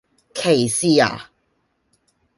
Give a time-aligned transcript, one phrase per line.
[0.33, 1.29] 歧視呀?